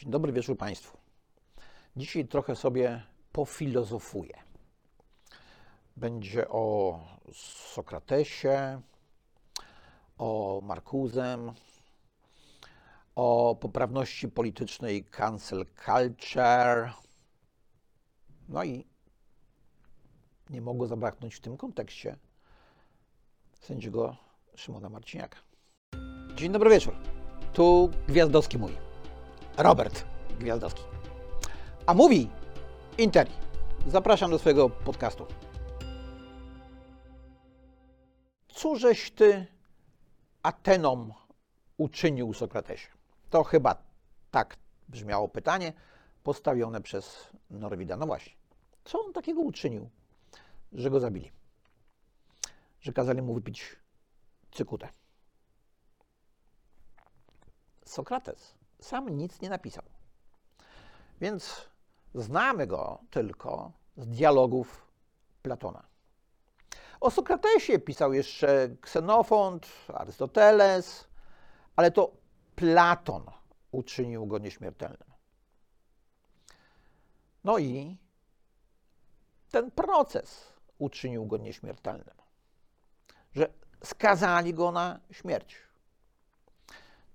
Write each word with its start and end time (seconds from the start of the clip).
Dzień 0.00 0.10
dobry 0.10 0.32
wieczór 0.32 0.56
Państwu. 0.56 0.98
Dzisiaj 1.96 2.28
trochę 2.28 2.56
sobie 2.56 3.02
pofilozofuję. 3.32 4.34
Będzie 5.96 6.48
o 6.48 6.98
Sokratesie, 7.72 8.80
o 10.18 10.60
Markuzem, 10.64 11.52
o 13.14 13.56
poprawności 13.60 14.28
politycznej 14.28 15.04
cancel 15.04 15.66
culture. 15.84 16.92
No 18.48 18.64
i 18.64 18.86
nie 20.50 20.60
mogło 20.60 20.86
zabraknąć 20.86 21.34
w 21.34 21.40
tym 21.40 21.56
kontekście 21.56 22.16
sędziego 23.60 24.16
Szymona 24.54 24.88
Marciniaka. 24.88 25.38
Dzień 26.34 26.52
dobry 26.52 26.70
wieczór. 26.70 26.94
Tu 27.52 27.90
Gwiazdowski 28.08 28.58
mówi. 28.58 28.89
Robert 29.62 30.04
Gwiazdowski. 30.38 30.82
A 31.86 31.94
mówi 31.94 32.30
Interi. 32.98 33.32
Zapraszam 33.86 34.30
do 34.30 34.38
swojego 34.38 34.70
podcastu. 34.70 35.26
Cóżeś 38.48 39.10
ty 39.10 39.46
Atenom 40.42 41.12
uczynił 41.76 42.34
Sokratesie? 42.34 42.88
To 43.30 43.44
chyba 43.44 43.82
tak 44.30 44.56
brzmiało 44.88 45.28
pytanie 45.28 45.72
postawione 46.22 46.80
przez 46.80 47.30
Norwida. 47.50 47.96
No 47.96 48.06
właśnie, 48.06 48.32
co 48.84 49.04
on 49.04 49.12
takiego 49.12 49.40
uczynił, 49.40 49.90
że 50.72 50.90
go 50.90 51.00
zabili? 51.00 51.32
Że 52.80 52.92
kazali 52.92 53.22
mu 53.22 53.34
wypić 53.34 53.76
cykutę. 54.50 54.88
Sokrates 57.84 58.59
sam 58.80 59.08
nic 59.08 59.40
nie 59.40 59.50
napisał. 59.50 59.84
Więc 61.20 61.68
znamy 62.14 62.66
go 62.66 63.00
tylko 63.10 63.72
z 63.96 64.06
dialogów 64.06 64.86
Platona. 65.42 65.82
O 67.00 67.10
Sokratesie 67.10 67.78
pisał 67.78 68.12
jeszcze 68.12 68.76
Ksenofont, 68.80 69.68
Arystoteles, 69.94 71.08
ale 71.76 71.90
to 71.90 72.10
Platon 72.56 73.24
uczynił 73.72 74.26
go 74.26 74.38
nieśmiertelnym. 74.38 75.10
No 77.44 77.58
i 77.58 77.96
ten 79.50 79.70
proces 79.70 80.52
uczynił 80.78 81.26
go 81.26 81.36
nieśmiertelnym, 81.36 82.16
że 83.32 83.52
skazali 83.84 84.54
go 84.54 84.72
na 84.72 85.00
śmierć. 85.10 85.56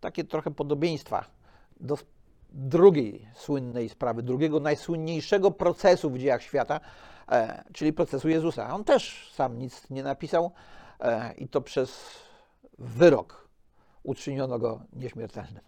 Takie 0.02 0.24
trochę 0.24 0.52
podobieństwa 0.52 1.35
do 1.80 1.98
drugiej 2.50 3.28
słynnej 3.34 3.90
sprawy, 3.90 4.24
drugiego 4.24 4.60
najsłynniejszego 4.60 5.52
procesu 5.52 6.10
w 6.10 6.18
dziejach 6.18 6.42
świata, 6.42 6.80
e, 7.32 7.64
czyli 7.74 7.94
procesu 7.94 8.30
Jezusa. 8.30 8.74
On 8.74 8.84
też 8.84 9.32
sam 9.34 9.60
nic 9.60 9.90
nie 9.90 10.04
napisał 10.04 10.52
e, 11.00 11.34
i 11.34 11.48
to 11.48 11.62
przez 11.62 12.12
wyrok 12.78 13.48
uczyniono 14.04 14.60
go 14.60 14.82
nieśmiertelnym. 14.94 15.64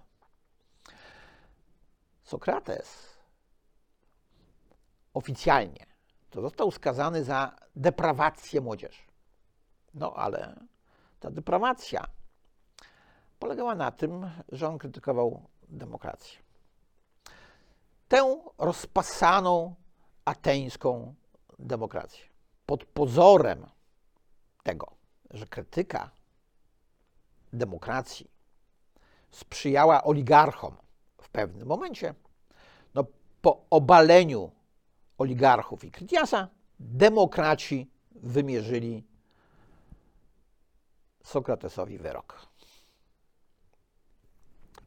Sokrates 2.24 3.18
oficjalnie 5.14 5.86
to 6.30 6.42
został 6.42 6.72
skazany 6.72 7.24
za 7.24 7.56
deprawację 7.76 8.62
młodzieży. 8.62 9.02
No 9.94 10.14
ale 10.14 10.56
ta 11.20 11.32
deprawacja 11.32 12.06
polegała 13.40 13.76
na 13.76 13.92
tym, 13.92 14.30
że 14.52 14.68
on 14.68 14.78
krytykował 14.78 15.48
demokrację. 15.70 16.40
Tę 18.08 18.42
rozpasaną 18.58 19.76
ateńską 20.26 21.14
demokrację. 21.60 22.26
Pod 22.66 22.86
pozorem 22.86 23.66
tego, 24.64 24.92
że 25.30 25.48
krytyka 25.48 26.12
demokracji 27.54 28.32
sprzyjała 29.32 30.04
oligarchom 30.04 30.76
w 31.22 31.30
pewnym 31.30 31.68
momencie, 31.68 32.14
no 32.94 33.04
po 33.42 33.66
obaleniu 33.70 34.52
oligarchów 35.18 35.84
i 35.84 35.92
Krytiasa, 35.92 36.48
demokraci 36.80 37.92
wymierzyli 38.12 39.04
Sokratesowi 41.24 41.98
wyrok. 41.98 42.48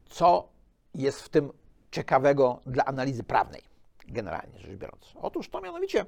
Co 0.09 0.50
jest 0.95 1.21
w 1.21 1.29
tym 1.29 1.51
ciekawego 1.91 2.59
dla 2.65 2.85
analizy 2.85 3.23
prawnej, 3.23 3.61
generalnie 4.07 4.59
rzecz 4.59 4.77
biorąc? 4.77 5.13
Otóż 5.15 5.49
to 5.49 5.61
mianowicie, 5.61 6.05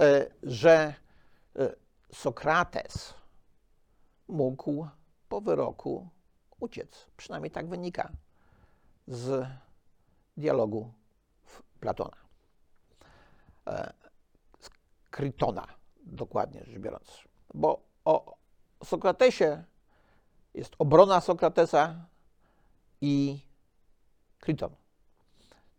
e, 0.00 0.26
że 0.42 0.94
e, 1.56 1.74
Sokrates 2.12 3.14
mógł 4.28 4.86
po 5.28 5.40
wyroku 5.40 6.08
uciec. 6.60 7.06
Przynajmniej 7.16 7.50
tak 7.50 7.68
wynika 7.68 8.12
z 9.06 9.46
dialogu 10.36 10.92
Platona. 11.80 12.16
E, 13.66 13.92
z 14.60 14.70
Krytona, 15.10 15.66
dokładnie 16.02 16.64
rzecz 16.64 16.78
biorąc. 16.78 17.22
Bo 17.54 17.82
o 18.04 18.36
Sokratesie 18.84 19.64
jest 20.54 20.74
obrona 20.78 21.20
Sokratesa 21.20 22.06
i 23.00 23.40
Kryton, 24.40 24.76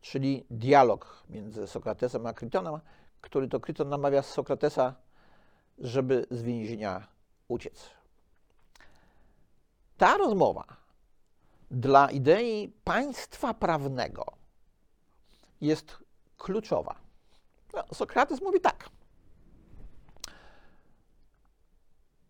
czyli 0.02 0.46
dialog 0.50 1.24
między 1.30 1.68
Sokratesem 1.68 2.26
a 2.26 2.34
Krytonem, 2.34 2.80
który 3.22 3.48
to 3.48 3.60
Kryton 3.60 3.90
namawia 3.90 4.22
Sokratesa, 4.22 4.96
żeby 5.78 6.26
z 6.32 6.42
więzienia 6.42 7.08
uciec. 7.48 7.90
Ta 9.98 10.18
rozmowa 10.18 10.66
dla 11.72 12.12
idei 12.12 12.74
państwa 12.84 13.54
prawnego 13.54 14.26
jest 15.62 15.98
kluczowa. 16.38 16.96
No, 17.74 17.84
Sokrates 17.94 18.42
mówi 18.42 18.62
tak. 18.62 18.90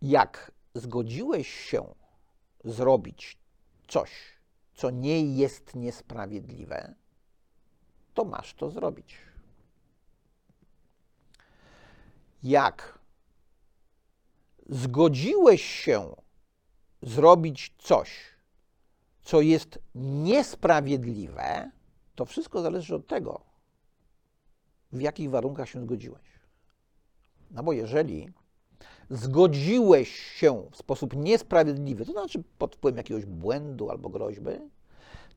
Jak 0.02 0.52
zgodziłeś 0.74 1.50
się 1.54 1.96
zrobić 2.64 3.38
coś, 3.88 4.39
co 4.80 4.90
nie 4.90 5.36
jest 5.36 5.76
niesprawiedliwe, 5.76 6.96
to 8.14 8.26
masz 8.26 8.54
to 8.54 8.70
zrobić. 8.70 9.18
Jak 12.44 13.00
zgodziłeś 14.70 15.62
się 15.64 16.16
zrobić 17.02 17.76
coś, 17.78 18.20
co 19.22 19.42
jest 19.42 19.80
niesprawiedliwe, 19.96 21.72
to 22.16 22.26
wszystko 22.26 22.62
zależy 22.62 22.96
od 22.96 23.08
tego, 23.08 23.42
w 24.92 25.02
jakich 25.02 25.30
warunkach 25.30 25.70
się 25.70 25.82
zgodziłeś. 25.82 26.40
No 27.52 27.64
bo 27.64 27.74
jeżeli 27.74 28.34
zgodziłeś 29.10 30.10
się 30.10 30.66
w 30.72 30.78
sposób 30.78 31.16
niesprawiedliwy, 31.16 32.06
to 32.06 32.12
znaczy 32.12 32.44
pod 32.58 32.76
wpływem 32.76 32.98
jakiegoś 32.98 33.26
błędu 33.26 33.90
albo 33.90 34.10
groźby, 34.10 34.52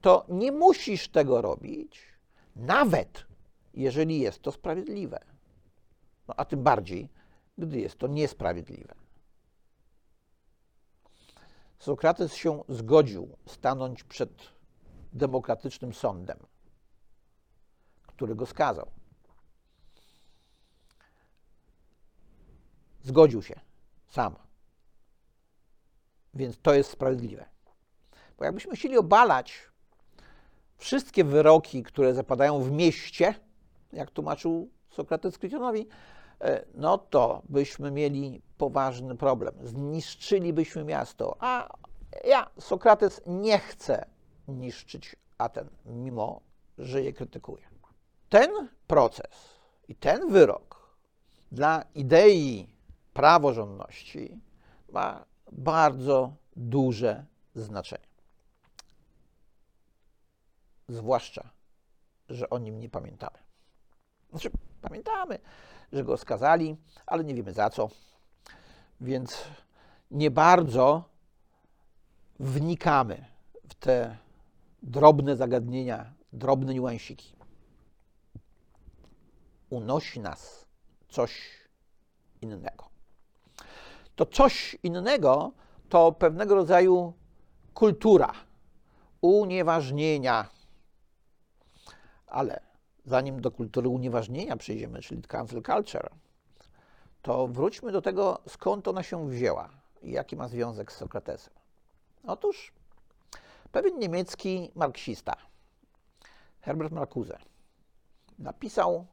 to 0.01 0.27
nie 0.29 0.53
musisz 0.53 1.09
tego 1.09 1.43
robić, 1.43 2.01
nawet 2.57 3.25
jeżeli 3.75 4.21
jest 4.21 4.43
to 4.43 4.53
sprawiedliwe. 4.53 5.21
No, 6.29 6.35
a 6.37 6.45
tym 6.45 6.63
bardziej, 6.63 7.09
gdy 7.59 7.81
jest 7.81 7.99
to 7.99 8.07
niesprawiedliwe. 8.07 8.95
Sokrates 11.79 12.35
się 12.35 12.65
zgodził 12.69 13.29
stanąć 13.47 14.05
przed 14.05 14.31
demokratycznym 15.13 15.95
sądem, 15.95 16.39
który 18.07 18.35
go 18.35 18.47
skazał. 18.47 18.91
Zgodził 23.03 23.43
się 23.43 23.61
sam. 24.09 24.35
Więc 26.35 26.59
to 26.63 26.75
jest 26.75 26.91
sprawiedliwe. 26.91 27.45
Bo 28.39 28.45
jakbyśmy 28.45 28.77
chcieli 28.77 28.99
obalać 28.99 29.73
wszystkie 30.77 31.25
wyroki, 31.25 31.83
które 31.83 32.15
zapadają 32.15 32.61
w 32.61 32.71
mieście, 32.71 33.35
jak 33.93 34.11
tłumaczył 34.11 34.71
Sokrates 34.91 35.39
Krytionowi, 35.39 35.89
e, 36.41 36.65
no 36.75 36.99
to 36.99 37.43
byśmy 37.49 37.91
mieli 37.91 38.43
poważny 38.59 39.17
problem. 39.17 39.55
Zniszczylibyśmy 39.63 40.85
miasto. 40.85 41.37
A 41.41 41.69
ja, 42.25 42.51
Sokrates, 42.59 43.21
nie 43.27 43.59
chcę 43.59 44.07
niszczyć 44.49 45.17
Aten, 45.39 45.69
mimo 45.87 46.41
że 46.79 47.03
je 47.03 47.13
krytykuje. 47.13 47.63
Ten 48.29 48.69
proces 48.87 49.59
i 49.89 49.95
ten 49.95 50.29
wyrok 50.29 50.97
dla 51.53 51.85
idei 51.95 52.72
praworządności 53.13 54.41
ma 54.89 55.25
bardzo 55.53 56.37
duże 56.57 57.25
znaczenie. 57.55 58.07
Zwłaszcza 60.89 61.51
że 62.33 62.51
o 62.51 62.59
nim 62.59 62.81
nie 62.81 62.89
pamiętamy. 62.89 63.39
Znaczy, 64.31 64.51
pamiętamy, 64.81 65.39
że 65.93 66.05
go 66.05 66.17
skazali, 66.17 66.77
ale 67.07 67.25
nie 67.25 67.35
wiemy 67.35 67.53
za 67.53 67.71
co. 67.71 67.89
Więc 69.01 69.45
nie 70.11 70.31
bardzo 70.31 71.05
wnikamy 72.41 73.25
w 73.69 73.75
te 73.75 74.17
drobne 74.83 75.37
zagadnienia, 75.37 76.13
drobne 76.33 76.75
niuansiki. 76.75 77.37
Unosi 79.71 80.21
nas 80.21 80.67
coś 81.09 81.51
innego. 82.41 82.92
To 84.17 84.27
coś 84.27 84.77
innego 84.83 85.53
to 85.89 86.13
pewnego 86.13 86.55
rodzaju 86.55 87.13
kultura 87.75 88.33
unieważnienia. 89.21 90.49
Ale 92.27 92.61
zanim 93.05 93.41
do 93.41 93.51
kultury 93.51 93.89
unieważnienia 93.89 94.57
przejdziemy, 94.57 95.03
czyli 95.03 95.23
cancel 95.23 95.63
culture, 95.63 96.11
to 97.23 97.49
wróćmy 97.49 97.93
do 97.93 98.03
tego, 98.03 98.39
skąd 98.49 98.89
ona 98.89 99.03
się 99.03 99.29
wzięła 99.29 99.69
i 100.03 100.11
jaki 100.11 100.37
ma 100.37 100.49
związek 100.49 100.93
z 100.93 100.97
Sokratesem. 100.97 101.55
Otóż 102.25 102.73
pewien 103.73 103.99
niemiecki 103.99 104.71
marksista, 104.75 105.37
Herbert 106.61 106.93
Marcuse, 106.93 107.39
napisał 108.39 109.07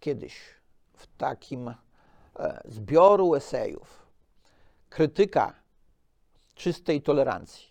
kiedyś 0.00 0.40
w 0.94 1.06
takim 1.16 1.68
e, 1.68 1.74
zbioru 2.64 3.34
esejów 3.34 4.07
krytyka 4.88 5.54
czystej 6.54 7.02
tolerancji, 7.02 7.66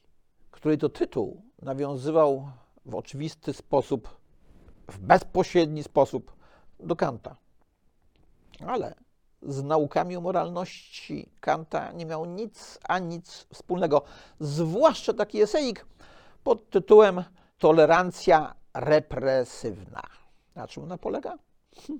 której 0.52 0.78
to 0.78 0.90
tytuł 0.90 1.42
nawiązywał 1.62 2.52
w 2.86 2.96
oczywisty 2.96 3.54
sposób, 3.54 4.18
w 4.88 5.00
bezpośredni 5.00 5.84
sposób 5.84 6.36
do 6.80 6.96
Kanta. 6.96 7.36
Ale 8.68 8.96
z 9.42 9.64
naukami 9.64 10.18
o 10.18 10.22
moralności 10.22 11.30
Kanta 11.40 11.92
nie 11.92 12.06
miał 12.06 12.26
nic 12.26 12.80
a 12.84 13.00
nic 13.00 13.48
wspólnego. 13.54 14.02
Zwłaszcza 14.40 15.14
taki 15.14 15.42
esejik 15.42 15.86
pod 16.44 16.70
tytułem 16.70 17.24
Tolerancja 17.58 18.56
represywna. 18.74 20.02
Na 20.56 20.68
czym 20.68 20.84
ona 20.84 20.98
polega? 20.98 21.38
Hm. 21.88 22.00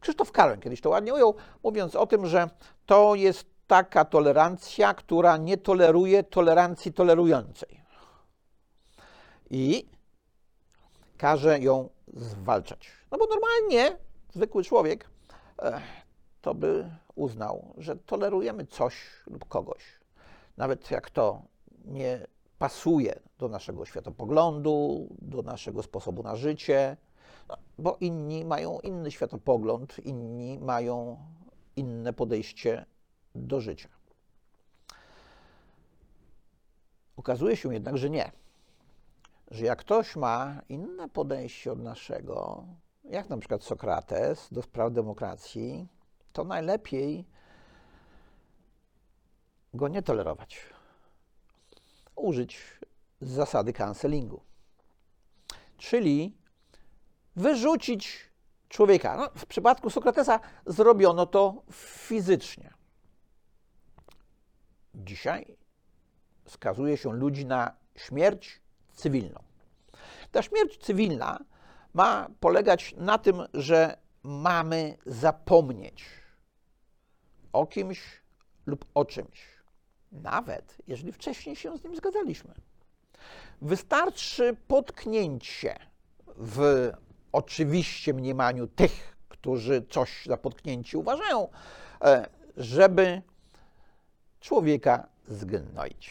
Krzysztof 0.00 0.32
Karen 0.32 0.60
kiedyś 0.60 0.80
to 0.80 0.90
ładnie 0.90 1.14
ujął, 1.14 1.34
mówiąc 1.62 1.96
o 1.96 2.06
tym, 2.06 2.26
że 2.26 2.50
to 2.86 3.14
jest 3.14 3.57
taka 3.68 4.04
tolerancja, 4.04 4.94
która 4.94 5.36
nie 5.36 5.56
toleruje 5.56 6.22
tolerancji 6.22 6.92
tolerującej. 6.92 7.80
I 9.50 9.88
każe 11.16 11.58
ją 11.58 11.88
zwalczać. 12.14 12.90
No 13.10 13.18
bo 13.18 13.26
normalnie 13.26 13.98
zwykły 14.32 14.64
człowiek 14.64 15.10
to 16.40 16.54
by 16.54 16.90
uznał, 17.14 17.74
że 17.78 17.96
tolerujemy 17.96 18.66
coś 18.66 18.94
lub 19.26 19.48
kogoś, 19.48 19.82
nawet 20.56 20.90
jak 20.90 21.10
to 21.10 21.42
nie 21.84 22.26
pasuje 22.58 23.20
do 23.38 23.48
naszego 23.48 23.84
światopoglądu, 23.84 25.08
do 25.22 25.42
naszego 25.42 25.82
sposobu 25.82 26.22
na 26.22 26.36
życie, 26.36 26.96
no, 27.48 27.56
bo 27.78 27.96
inni 28.00 28.44
mają 28.44 28.80
inny 28.80 29.10
światopogląd, 29.10 29.98
inni 30.04 30.58
mają 30.58 31.18
inne 31.76 32.12
podejście 32.12 32.86
do 33.34 33.60
życia. 33.60 33.88
Okazuje 37.16 37.56
się 37.56 37.74
jednak, 37.74 37.98
że 37.98 38.10
nie. 38.10 38.32
Że 39.50 39.64
jak 39.64 39.78
ktoś 39.78 40.16
ma 40.16 40.62
inne 40.68 41.08
podejście 41.08 41.72
od 41.72 41.78
naszego, 41.78 42.64
jak 43.04 43.28
na 43.28 43.38
przykład 43.38 43.62
Sokrates 43.62 44.48
do 44.52 44.62
spraw 44.62 44.92
demokracji, 44.92 45.88
to 46.32 46.44
najlepiej 46.44 47.24
go 49.74 49.88
nie 49.88 50.02
tolerować. 50.02 50.60
Użyć 52.16 52.80
zasady 53.20 53.72
cancelingu. 53.72 54.42
Czyli 55.76 56.36
wyrzucić 57.36 58.30
człowieka. 58.68 59.16
No, 59.16 59.30
w 59.34 59.46
przypadku 59.46 59.90
Sokratesa 59.90 60.40
zrobiono 60.66 61.26
to 61.26 61.62
fizycznie. 61.72 62.77
Dzisiaj 64.98 65.56
skazuje 66.46 66.96
się 66.96 67.12
ludzi 67.12 67.46
na 67.46 67.74
śmierć 67.96 68.60
cywilną. 68.94 69.42
Ta 70.32 70.42
śmierć 70.42 70.78
cywilna 70.78 71.38
ma 71.94 72.28
polegać 72.40 72.94
na 72.96 73.18
tym, 73.18 73.42
że 73.54 73.96
mamy 74.22 74.96
zapomnieć 75.06 76.04
o 77.52 77.66
kimś 77.66 78.00
lub 78.66 78.84
o 78.94 79.04
czymś, 79.04 79.46
nawet 80.12 80.76
jeżeli 80.86 81.12
wcześniej 81.12 81.56
się 81.56 81.78
z 81.78 81.84
nim 81.84 81.96
zgadzaliśmy. 81.96 82.54
Wystarczy 83.62 84.56
potknięcie 84.68 85.76
w 86.36 86.90
oczywiście 87.32 88.14
mniemaniu 88.14 88.66
tych, 88.66 89.16
którzy 89.28 89.86
coś 89.90 90.26
za 90.26 90.36
potknięcie 90.36 90.98
uważają, 90.98 91.48
e, 92.02 92.28
żeby 92.56 93.22
człowieka 94.40 95.08
zgnoić. 95.28 96.10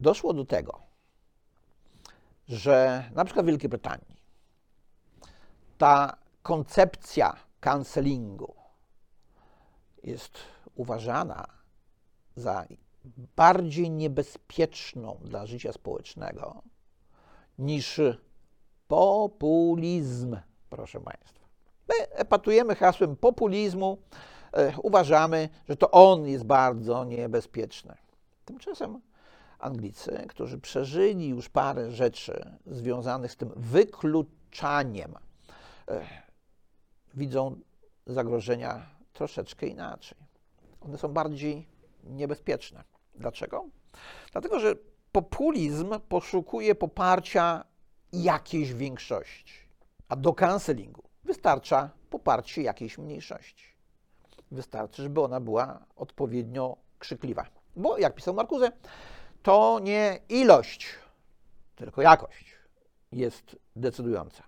Doszło 0.00 0.34
do 0.34 0.44
tego, 0.44 0.82
że 2.48 3.04
na 3.14 3.24
przykład 3.24 3.46
w 3.46 3.48
Wielkiej 3.48 3.70
Brytanii 3.70 4.16
ta 5.78 6.16
koncepcja 6.42 7.36
cancelingu 7.60 8.54
jest 10.02 10.38
uważana 10.74 11.46
za 12.36 12.66
bardziej 13.36 13.90
niebezpieczną 13.90 15.18
dla 15.24 15.46
życia 15.46 15.72
społecznego 15.72 16.62
niż 17.58 18.00
populizm, 18.88 20.36
proszę 20.70 21.00
Państwa. 21.00 21.37
My 21.98 22.08
epatujemy 22.10 22.74
hasłem 22.74 23.16
populizmu, 23.16 23.98
e, 24.52 24.72
uważamy, 24.82 25.48
że 25.68 25.76
to 25.76 25.90
on 25.90 26.26
jest 26.26 26.44
bardzo 26.44 27.04
niebezpieczny. 27.04 27.96
Tymczasem 28.44 29.00
Anglicy, 29.58 30.24
którzy 30.28 30.58
przeżyli 30.58 31.28
już 31.28 31.48
parę 31.48 31.90
rzeczy 31.90 32.58
związanych 32.66 33.32
z 33.32 33.36
tym 33.36 33.50
wykluczaniem, 33.56 35.14
e, 35.88 36.06
widzą 37.14 37.60
zagrożenia 38.06 38.86
troszeczkę 39.12 39.66
inaczej. 39.66 40.18
One 40.80 40.98
są 40.98 41.08
bardziej 41.08 41.68
niebezpieczne. 42.04 42.84
Dlaczego? 43.14 43.64
Dlatego, 44.32 44.60
że 44.60 44.74
populizm 45.12 46.00
poszukuje 46.08 46.74
poparcia 46.74 47.64
jakiejś 48.12 48.72
większości, 48.72 49.54
a 50.08 50.16
do 50.16 50.32
cancelingu 50.32 51.07
wystarcza 51.28 51.90
poparcie 52.10 52.62
jakiejś 52.62 52.98
mniejszości. 52.98 53.64
Wystarczy, 54.50 55.02
żeby 55.02 55.20
ona 55.20 55.40
była 55.40 55.78
odpowiednio 55.96 56.76
krzykliwa. 56.98 57.46
Bo, 57.76 57.98
jak 57.98 58.14
pisał 58.14 58.34
Markuze, 58.34 58.72
to 59.42 59.78
nie 59.82 60.18
ilość, 60.28 60.88
tylko 61.76 62.02
jakość 62.02 62.54
jest 63.12 63.56
decydująca. 63.76 64.42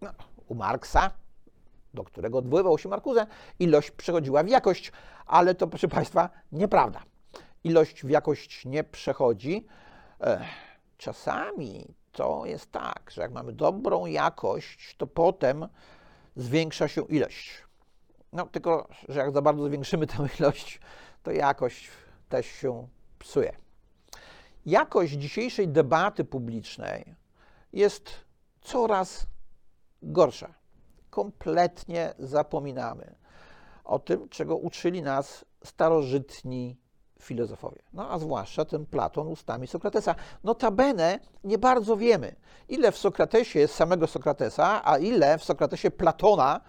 No, 0.00 0.10
u 0.46 0.54
Marksa, 0.54 1.10
do 1.94 2.04
którego 2.04 2.38
odwoływał 2.38 2.78
się 2.78 2.88
Markuze, 2.88 3.26
ilość 3.58 3.90
przechodziła 3.90 4.42
w 4.42 4.48
jakość, 4.48 4.92
ale 5.26 5.54
to, 5.54 5.66
proszę 5.66 5.88
Państwa, 5.88 6.30
nieprawda. 6.52 7.02
Ilość 7.64 8.04
w 8.04 8.10
jakość 8.10 8.64
nie 8.64 8.84
przechodzi. 8.84 9.66
Czasami 10.96 11.94
to 12.12 12.46
jest 12.46 12.72
tak, 12.72 13.10
że 13.10 13.22
jak 13.22 13.32
mamy 13.32 13.52
dobrą 13.52 14.06
jakość, 14.06 14.96
to 14.96 15.06
potem 15.06 15.68
zwiększa 16.36 16.88
się 16.88 17.02
ilość. 17.02 17.64
No 18.32 18.46
tylko, 18.46 18.88
że 19.08 19.20
jak 19.20 19.32
za 19.32 19.42
bardzo 19.42 19.66
zwiększymy 19.66 20.06
tę 20.06 20.28
ilość, 20.38 20.80
to 21.22 21.30
jakość 21.30 21.90
też 22.28 22.46
się 22.46 22.88
psuje. 23.18 23.56
Jakość 24.66 25.12
dzisiejszej 25.12 25.68
debaty 25.68 26.24
publicznej 26.24 27.14
jest 27.72 28.10
coraz 28.60 29.26
gorsza. 30.02 30.54
Kompletnie 31.10 32.14
zapominamy 32.18 33.14
o 33.84 33.98
tym, 33.98 34.28
czego 34.28 34.56
uczyli 34.56 35.02
nas 35.02 35.44
starożytni 35.64 36.76
filozofowie. 37.20 37.82
No 37.92 38.10
a 38.10 38.18
zwłaszcza 38.18 38.64
ten 38.64 38.86
Platon 38.86 39.28
ustami 39.28 39.66
Sokratesa. 39.66 40.14
Notabene 40.44 41.18
nie 41.44 41.58
bardzo 41.58 41.96
wiemy, 41.96 42.36
ile 42.68 42.92
w 42.92 42.98
Sokratesie 42.98 43.58
jest 43.58 43.74
samego 43.74 44.06
Sokratesa, 44.06 44.82
a 44.84 44.98
ile 44.98 45.38
w 45.38 45.44
Sokratesie 45.44 45.90
Platona 45.90 46.60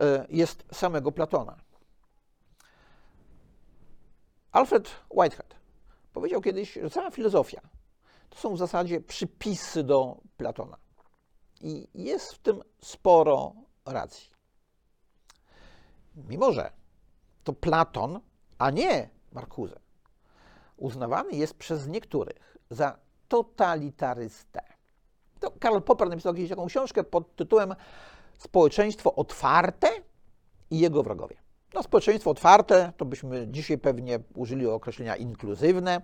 e, 0.00 0.26
jest 0.28 0.64
samego 0.72 1.12
Platona. 1.12 1.56
Alfred 4.52 4.90
Whitehead 5.10 5.54
powiedział 6.12 6.40
kiedyś, 6.40 6.72
że 6.72 6.90
cała 6.90 7.10
filozofia 7.10 7.60
to 8.30 8.38
są 8.38 8.54
w 8.54 8.58
zasadzie 8.58 9.00
przypisy 9.00 9.84
do 9.84 10.16
Platona. 10.36 10.76
I 11.60 11.88
jest 11.94 12.32
w 12.32 12.38
tym 12.38 12.62
sporo 12.80 13.52
racji. 13.86 14.30
Mimo, 16.16 16.52
że 16.52 16.70
to 17.44 17.52
Platon, 17.52 18.20
a 18.58 18.70
nie 18.70 19.10
Markuze, 19.32 19.80
uznawany 20.76 21.32
jest 21.32 21.54
przez 21.54 21.86
niektórych 21.86 22.58
za 22.70 22.98
totalitarystę. 23.28 24.62
To 25.40 25.50
Karl 25.50 25.80
Popper 25.80 26.08
napisał 26.08 26.34
kiedyś 26.34 26.50
taką 26.50 26.66
książkę 26.66 27.04
pod 27.04 27.36
tytułem 27.36 27.74
Społeczeństwo 28.38 29.14
otwarte 29.14 29.88
i 30.70 30.78
jego 30.78 31.02
wrogowie. 31.02 31.36
No, 31.74 31.82
społeczeństwo 31.82 32.30
otwarte 32.30 32.92
to 32.96 33.04
byśmy 33.04 33.48
dzisiaj 33.48 33.78
pewnie 33.78 34.18
użyli 34.34 34.66
określenia 34.66 35.16
inkluzywne, 35.16 36.00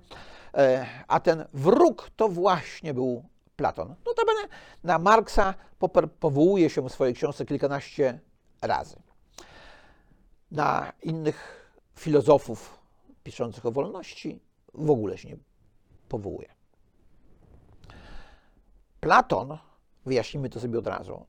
e, 0.55 0.87
a 1.09 1.21
ten 1.21 1.45
wróg 1.55 2.11
to 2.17 2.29
właśnie 2.29 2.95
był 2.95 3.25
Platon. 3.57 3.95
Notabene 4.07 4.49
na 4.85 4.99
Marksa 4.99 5.55
Popper 5.79 6.11
powołuje 6.11 6.71
się 6.71 6.83
w 6.83 6.93
swojej 6.93 7.15
książce 7.15 7.47
kilkanaście 7.47 8.21
razy. 8.63 8.97
Na 10.51 10.93
innych 11.03 11.71
filozofów 11.95 12.79
piszących 13.23 13.67
o 13.67 13.73
wolności 13.73 14.41
w 14.75 14.91
ogóle 14.91 15.19
się 15.19 15.29
nie 15.29 15.37
powołuje. 16.09 16.49
Platon, 19.01 19.59
wyjaśnimy 20.07 20.51
to 20.51 20.61
sobie 20.61 20.79
od 20.79 20.87
razu, 20.87 21.27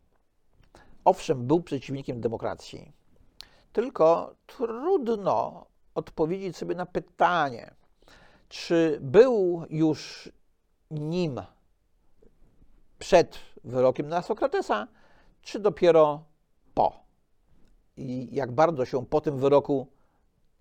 owszem, 1.06 1.48
był 1.48 1.62
przeciwnikiem 1.62 2.22
demokracji, 2.22 2.92
tylko 3.74 4.36
trudno 4.48 5.66
odpowiedzieć 5.96 6.58
sobie 6.58 6.76
na 6.76 6.86
pytanie, 6.86 7.74
czy 8.50 9.00
był 9.02 9.66
już 9.70 10.32
nim 10.92 11.42
przed 13.00 13.40
wyrokiem 13.64 14.08
na 14.08 14.22
Sokratesa, 14.22 14.88
czy 15.42 15.60
dopiero 15.60 16.24
po. 16.74 17.04
I 17.98 18.36
jak 18.36 18.52
bardzo 18.52 18.86
się 18.86 19.06
po 19.06 19.22
tym 19.22 19.38
wyroku 19.38 19.88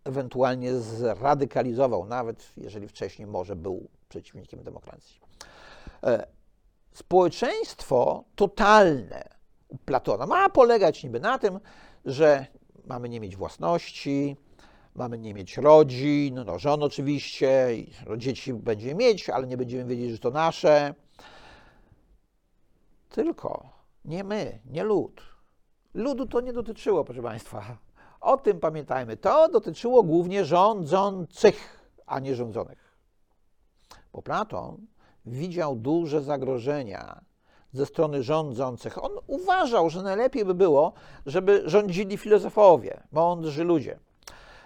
ewentualnie 0.05 0.75
zradykalizował, 0.75 2.07
nawet 2.07 2.53
jeżeli 2.57 2.89
wcześniej 2.89 3.29
może 3.29 3.57
był 3.57 3.89
przeciwnikiem 4.09 4.63
demokracji. 4.63 5.21
E, 6.03 6.27
społeczeństwo 6.93 8.25
totalne 8.35 9.41
Platona 9.85 10.27
ma 10.27 10.49
polegać 10.49 11.05
niby 11.05 11.21
na 11.21 11.39
tym, 11.39 11.61
że 12.05 12.47
mamy 12.85 13.09
nie 13.09 13.21
mieć 13.21 13.37
własności, 13.37 14.37
mamy 14.95 15.19
nie 15.19 15.35
mieć 15.35 15.57
rodzin, 15.57 16.45
no 16.47 16.59
żon 16.59 16.83
oczywiście, 16.83 17.69
dzieci 18.17 18.55
będziemy 18.55 18.95
mieć, 18.95 19.31
ale 19.31 19.47
nie 19.47 19.57
będziemy 19.57 19.85
wiedzieć, 19.85 20.11
że 20.11 20.19
to 20.19 20.31
nasze. 20.31 20.95
Tylko 23.09 23.71
nie 24.05 24.25
my, 24.25 24.59
nie 24.67 24.85
lud. 24.85 25.23
Ludu 25.95 26.27
to 26.27 26.41
nie 26.41 26.53
dotyczyło, 26.53 27.05
proszę 27.05 27.23
Państwa. 27.23 27.79
O 28.21 28.37
tym 28.37 28.61
pamiętajmy. 28.61 29.17
To 29.17 29.49
dotyczyło 29.49 30.03
głównie 30.03 30.45
rządzących, 30.45 31.87
a 32.07 32.21
nie 32.21 32.35
rządzonych. 32.35 32.99
Bo 34.13 34.23
Platon 34.23 34.87
widział 35.27 35.77
duże 35.77 36.23
zagrożenia 36.23 37.21
ze 37.73 37.87
strony 37.87 38.23
rządzących. 38.23 39.05
On 39.05 39.13
uważał, 39.27 39.91
że 39.91 40.03
najlepiej 40.03 40.45
by 40.45 40.55
było, 40.55 40.93
żeby 41.27 41.63
rządzili 41.67 42.19
filozofowie, 42.19 43.03
mądrzy 43.13 43.65
ludzie. 43.65 43.99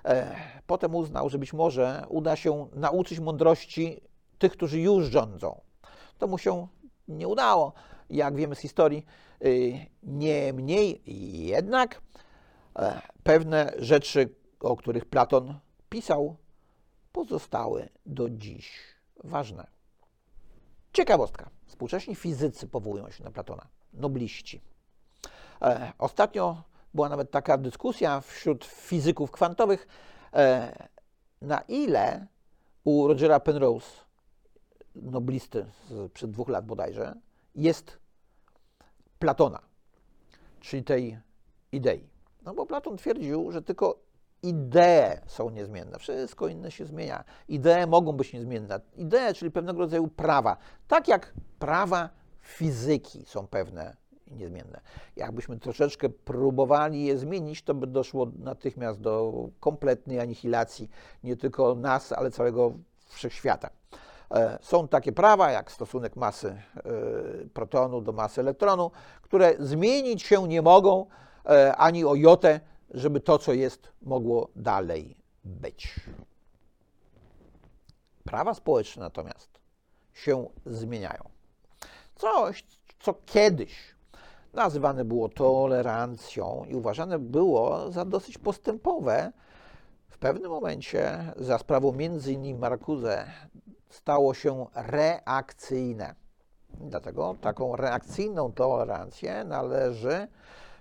E, 0.05 0.37
potem 0.67 0.95
uznał, 0.95 1.29
że 1.29 1.39
być 1.39 1.53
może 1.53 2.05
uda 2.09 2.37
się 2.37 2.69
nauczyć 2.73 3.21
mądrości 3.21 4.01
tych, 4.39 4.53
którzy 4.53 4.81
już 4.81 5.05
rządzą. 5.05 5.61
To 6.19 6.27
mu 6.27 6.39
się 6.39 6.67
nie 7.09 7.29
udało, 7.29 7.73
jak 8.11 8.37
wiemy 8.37 8.55
z 8.55 8.59
historii. 8.59 9.07
E, 9.41 9.47
niemniej 10.03 11.03
jednak 11.47 12.01
pewne 13.23 13.73
rzeczy, 13.79 14.35
o 14.61 14.77
których 14.77 15.05
Platon 15.05 15.59
pisał, 15.89 16.37
pozostały 17.13 17.89
do 18.07 18.31
dziś 18.31 18.81
ważne. 19.25 19.67
Ciekawostka. 20.93 21.51
Współcześni 21.67 22.15
fizycy 22.15 22.69
powołują 22.69 23.11
się 23.11 23.25
na 23.25 23.31
Platona, 23.31 23.69
nobliści. 23.93 24.61
E, 25.63 25.93
ostatnio 25.99 26.63
była 26.95 27.09
nawet 27.09 27.31
taka 27.31 27.59
dyskusja 27.59 28.21
wśród 28.21 28.65
fizyków 28.65 29.31
kwantowych, 29.31 29.87
e, 30.33 30.89
na 31.43 31.61
ile 31.61 32.27
u 32.85 33.09
Rogera 33.09 33.41
Penrose, 33.41 33.91
noblisty 34.95 35.67
przed 36.15 36.31
dwóch 36.31 36.49
lat 36.49 36.67
bodajże, 36.67 37.15
jest 37.55 37.99
Platona, 39.19 39.61
czyli 40.61 40.85
tej 40.85 41.19
idei. 41.73 42.14
No 42.45 42.55
bo 42.55 42.67
Platon 42.67 42.97
twierdził, 42.97 43.53
że 43.53 43.63
tylko 43.63 43.99
idee 44.43 45.21
są 45.27 45.51
niezmienne. 45.51 45.99
Wszystko 45.99 46.49
inne 46.49 46.71
się 46.71 46.85
zmienia. 46.85 47.25
Idee 47.49 47.87
mogą 47.89 48.13
być 48.13 48.33
niezmienne. 48.33 48.81
Idee, 48.97 49.35
czyli 49.35 49.51
pewnego 49.51 49.79
rodzaju 49.79 50.09
prawa. 50.09 50.57
Tak 50.89 51.09
jak 51.09 51.35
prawa 51.59 52.09
fizyki 52.41 53.25
są 53.27 53.47
pewne 53.47 53.97
niezmienne. 54.31 54.81
Jakbyśmy 55.17 55.59
troszeczkę 55.59 56.09
próbowali 56.09 57.05
je 57.05 57.19
zmienić, 57.19 57.63
to 57.63 57.75
by 57.75 57.87
doszło 57.87 58.27
natychmiast 58.39 59.01
do 59.01 59.33
kompletnej 59.61 60.21
anihilacji 60.21 60.91
nie 61.25 61.37
tylko 61.37 61.75
nas, 61.75 62.13
ale 62.13 62.31
całego 62.31 62.73
wszechświata. 63.07 63.71
E, 64.31 64.59
są 64.63 64.89
takie 64.89 65.13
prawa, 65.13 65.51
jak 65.51 65.73
stosunek 65.73 66.17
masy 66.17 66.49
e, 66.49 66.83
protonu 67.53 68.01
do 68.01 68.13
masy 68.13 68.41
elektronu, 68.41 68.91
które 69.23 69.55
zmienić 69.59 70.23
się 70.23 70.49
nie 70.49 70.63
mogą 70.63 71.07
ani 71.77 72.05
o 72.05 72.15
jotę, 72.15 72.61
żeby 72.91 73.21
to, 73.21 73.39
co 73.39 73.53
jest, 73.53 73.93
mogło 74.03 74.49
dalej 74.57 75.17
być. 75.45 75.95
Prawa 78.25 78.55
społeczne 78.55 79.03
natomiast 79.03 79.61
się 80.13 80.49
zmieniają. 80.67 81.23
Coś, 82.15 82.65
co 82.99 83.15
kiedyś 83.27 83.95
nazywane 84.53 85.05
było 85.05 85.29
tolerancją 85.29 86.65
i 86.69 86.75
uważane 86.75 87.19
było 87.19 87.91
za 87.93 88.05
dosyć 88.05 88.39
postępowe, 88.39 89.33
w 90.09 90.19
pewnym 90.19 90.51
momencie 90.51 91.33
za 91.37 91.59
sprawą 91.59 91.93
między 91.93 92.33
innymi 92.33 92.59
Marcuse 92.59 93.27
stało 93.91 94.35
się 94.35 94.67
reakcyjne. 94.75 96.15
Dlatego 96.81 97.37
taką 97.41 97.77
reakcyjną 97.77 98.53
tolerancję 98.53 99.45
należy 99.45 100.29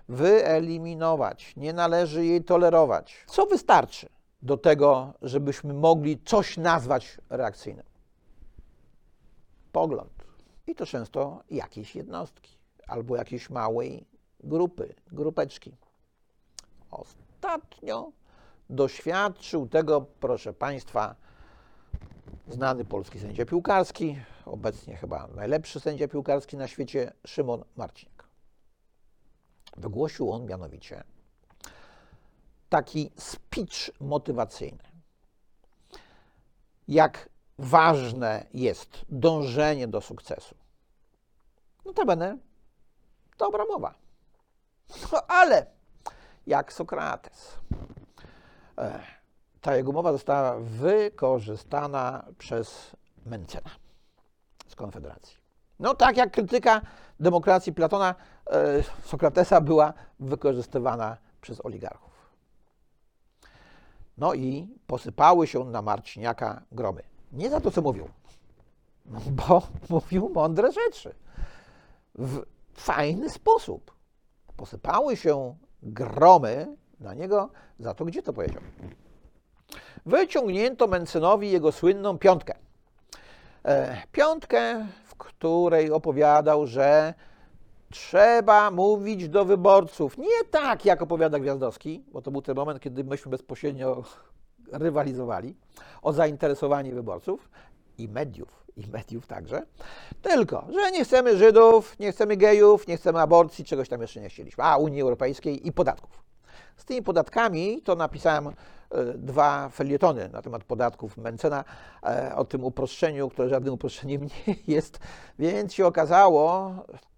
wyeliminować. 0.09 1.53
Nie 1.57 1.73
należy 1.73 2.25
jej 2.25 2.43
tolerować. 2.43 3.25
Co 3.27 3.45
wystarczy 3.45 4.09
do 4.41 4.57
tego, 4.57 5.13
żebyśmy 5.21 5.73
mogli 5.73 6.21
coś 6.25 6.57
nazwać 6.57 7.17
reakcyjnym? 7.29 7.85
Pogląd. 9.71 10.13
I 10.67 10.75
to 10.75 10.85
często 10.85 11.43
jakieś 11.51 11.95
jednostki 11.95 12.57
albo 12.87 13.15
jakiejś 13.15 13.49
małej 13.49 14.07
grupy, 14.39 14.95
grupeczki. 15.11 15.75
Ostatnio 16.91 18.11
doświadczył 18.69 19.67
tego, 19.67 20.05
proszę 20.19 20.53
Państwa, 20.53 21.15
znany 22.47 22.85
polski 22.85 23.19
sędzia 23.19 23.45
piłkarski, 23.45 24.19
obecnie 24.45 24.95
chyba 24.95 25.27
najlepszy 25.27 25.79
sędzia 25.79 26.07
piłkarski 26.07 26.57
na 26.57 26.67
świecie, 26.67 27.11
Szymon 27.27 27.63
Marcin. 27.75 28.12
Wygłosił 29.77 30.31
on 30.31 30.45
mianowicie 30.45 31.03
taki 32.69 33.11
speech 33.17 34.01
motywacyjny. 34.01 34.83
Jak 36.87 37.29
ważne 37.57 38.45
jest 38.53 39.05
dążenie 39.09 39.87
do 39.87 40.01
sukcesu. 40.01 40.55
Notabene 41.85 42.37
dobra 43.37 43.65
mowa. 43.65 43.93
No 45.11 45.27
ale 45.27 45.65
jak 46.47 46.73
Sokrates. 46.73 47.59
E, 48.77 48.99
ta 49.61 49.75
jego 49.75 49.91
mowa 49.91 50.11
została 50.11 50.59
wykorzystana 50.59 52.25
przez 52.37 52.95
Mencena 53.25 53.69
z 54.67 54.75
Konfederacji. 54.75 55.37
No 55.79 55.95
tak 55.95 56.17
jak 56.17 56.31
krytyka 56.31 56.81
demokracji 57.19 57.73
Platona 57.73 58.15
Sokratesa 59.03 59.61
była 59.61 59.93
wykorzystywana 60.19 61.17
przez 61.41 61.65
oligarchów. 61.65 62.13
No 64.17 64.33
i 64.33 64.67
posypały 64.87 65.47
się 65.47 65.63
na 65.63 65.81
Marciniaka 65.81 66.61
gromy. 66.71 67.01
Nie 67.31 67.49
za 67.49 67.61
to, 67.61 67.71
co 67.71 67.81
mówił, 67.81 68.09
bo 69.47 69.61
mówił 69.89 70.29
mądre 70.29 70.71
rzeczy. 70.71 71.15
W 72.15 72.43
fajny 72.73 73.29
sposób. 73.29 73.93
Posypały 74.57 75.17
się 75.17 75.55
gromy 75.83 76.77
na 76.99 77.13
niego 77.13 77.49
za 77.79 77.93
to, 77.93 78.05
gdzie 78.05 78.23
to 78.23 78.33
powiedział. 78.33 78.61
Wyciągnięto 80.05 80.87
Mencenowi 80.87 81.51
jego 81.51 81.71
słynną 81.71 82.17
piątkę. 82.17 82.55
e, 83.63 84.01
piątkę, 84.11 84.87
w 85.05 85.15
której 85.15 85.91
opowiadał, 85.91 86.67
że 86.67 87.13
trzeba 87.93 88.71
mówić 88.71 89.29
do 89.29 89.45
wyborców. 89.45 90.17
Nie 90.17 90.43
tak, 90.51 90.85
jak 90.85 91.01
opowiada 91.01 91.39
Gwiazdowski, 91.39 92.03
bo 92.11 92.21
to 92.21 92.31
był 92.31 92.41
ten 92.41 92.55
moment, 92.55 92.79
kiedy 92.79 93.03
myśmy 93.03 93.31
bezpośrednio 93.31 94.03
rywalizowali 94.71 95.55
o 96.01 96.13
zainteresowanie 96.13 96.93
wyborców 96.93 97.49
i 97.97 98.07
mediów, 98.07 98.65
i 98.77 98.87
mediów 98.87 99.27
także. 99.27 99.61
Tylko, 100.21 100.67
że 100.73 100.91
nie 100.91 101.03
chcemy 101.03 101.37
Żydów, 101.37 101.99
nie 101.99 102.11
chcemy 102.11 102.37
gejów, 102.37 102.87
nie 102.87 102.97
chcemy 102.97 103.19
aborcji, 103.19 103.65
czegoś 103.65 103.89
tam 103.89 104.01
jeszcze 104.01 104.21
nie 104.21 104.29
chcieliśmy. 104.29 104.63
A, 104.63 104.77
Unii 104.77 105.01
Europejskiej 105.01 105.67
i 105.67 105.71
podatków. 105.71 106.23
Z 106.77 106.85
tymi 106.85 107.01
podatkami 107.01 107.81
to 107.81 107.95
napisałem 107.95 108.47
e, 108.47 108.53
dwa 109.13 109.69
felietony 109.69 110.29
na 110.29 110.41
temat 110.41 110.63
podatków 110.63 111.17
Mencena, 111.17 111.63
e, 112.03 112.35
o 112.35 112.45
tym 112.45 112.63
uproszczeniu, 112.63 113.29
które 113.29 113.49
żadnym 113.49 113.73
uproszczeniem 113.73 114.21
nie 114.47 114.55
jest, 114.67 114.99
więc 115.39 115.73
się 115.73 115.85
okazało, 115.85 116.71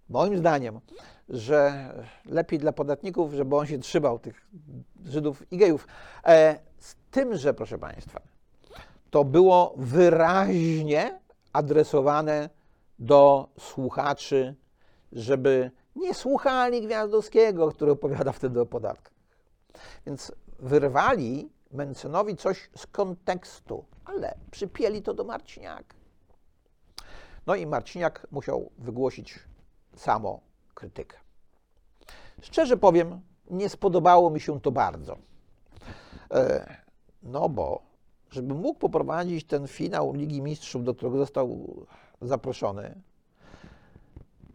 moim 0.08 0.38
zdaniem, 0.38 0.80
że 1.28 1.88
lepiej 2.24 2.58
dla 2.58 2.72
podatników, 2.72 3.32
żeby 3.32 3.56
on 3.56 3.66
się 3.66 3.78
trzymał 3.78 4.18
tych 4.18 4.46
Żydów 5.04 5.52
i 5.52 5.56
gejów. 5.56 5.88
E, 6.24 6.58
z 6.78 6.96
tym, 7.10 7.36
że, 7.36 7.54
proszę 7.54 7.78
Państwa, 7.78 8.20
to 9.10 9.24
było 9.24 9.74
wyraźnie 9.76 11.20
adresowane 11.52 12.50
do 12.98 13.48
słuchaczy, 13.58 14.54
żeby 15.12 15.70
nie 15.96 16.14
słuchali 16.14 16.82
Gwiazdowskiego, 16.82 17.68
który 17.68 17.92
opowiada 17.92 18.32
wtedy 18.32 18.60
o 18.60 18.66
podatkach. 18.66 19.12
Więc 20.06 20.32
wyrwali 20.58 21.48
Mencenowi 21.72 22.36
coś 22.36 22.70
z 22.76 22.86
kontekstu, 22.86 23.84
ale 24.04 24.34
przypieli 24.50 25.02
to 25.02 25.14
do 25.14 25.24
Marciniaka. 25.24 25.96
No 27.46 27.54
i 27.54 27.66
Marciniak 27.66 28.26
musiał 28.30 28.70
wygłosić 28.78 29.38
samo 29.96 30.40
krytykę. 30.74 31.18
Szczerze 32.42 32.76
powiem, 32.76 33.20
nie 33.50 33.68
spodobało 33.68 34.30
mi 34.30 34.40
się 34.40 34.60
to 34.60 34.70
bardzo. 34.70 35.18
E, 36.30 36.76
no 37.22 37.48
bo, 37.48 37.82
żeby 38.30 38.54
mógł 38.54 38.78
poprowadzić 38.78 39.46
ten 39.46 39.68
finał 39.68 40.12
Ligi 40.14 40.42
Mistrzów, 40.42 40.84
do 40.84 40.94
którego 40.94 41.18
został 41.18 41.66
zaproszony, 42.22 43.00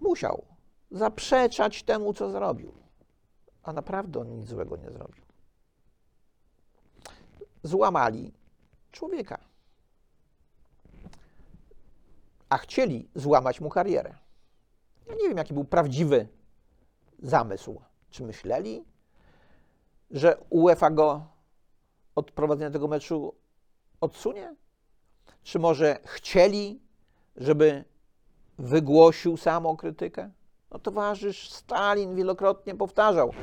musiał 0.01 0.43
zaprzeczać 0.91 1.83
temu, 1.83 2.13
co 2.13 2.31
zrobił. 2.31 2.73
A 3.63 3.73
naprawdę 3.73 4.19
on 4.19 4.29
nic 4.29 4.47
złego 4.47 4.77
nie 4.77 4.91
zrobił. 4.91 5.23
Złamali 7.63 8.33
człowieka. 8.91 9.37
A 12.49 12.57
chcieli 12.57 13.09
złamać 13.15 13.61
mu 13.61 13.69
karierę. 13.69 14.15
Ja 15.11 15.17
nie 15.17 15.27
wiem, 15.27 15.37
jaki 15.37 15.53
był 15.53 15.63
prawdziwy 15.63 16.27
zamysł. 17.19 17.81
Czy 18.09 18.23
myśleli, 18.23 18.85
że 20.11 20.37
UEFA 20.49 20.89
go 20.89 21.25
od 22.15 22.31
prowadzenia 22.31 22.71
tego 22.71 22.87
meczu 22.87 23.35
odsunie? 24.01 24.55
Czy 25.43 25.59
może 25.59 25.99
chcieli, 26.05 26.81
żeby 27.35 27.83
wygłosił 28.59 29.37
samokrytykę? 29.37 30.31
No, 30.71 30.79
towarzysz 30.79 31.49
Stalin 31.49 32.15
wielokrotnie 32.15 32.75
powtarzał, 32.75 33.33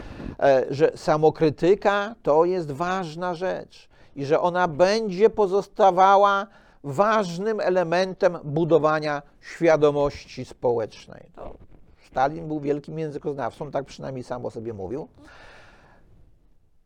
e, 0.40 0.66
że 0.70 0.92
samokrytyka 0.96 2.14
to 2.22 2.44
jest 2.44 2.70
ważna 2.70 3.34
rzecz 3.34 3.88
i 4.16 4.24
że 4.24 4.40
ona 4.40 4.68
będzie 4.68 5.30
pozostawała 5.30 6.46
ważnym 6.84 7.60
elementem 7.60 8.38
budowania 8.44 9.22
świadomości 9.40 10.44
społecznej. 10.44 11.30
No, 11.36 11.54
Stalin 12.06 12.48
był 12.48 12.60
wielkim 12.60 12.98
językoznawcą, 12.98 13.70
tak 13.70 13.84
przynajmniej 13.84 14.24
sam 14.24 14.46
o 14.46 14.50
sobie 14.50 14.74
mówił. 14.74 15.08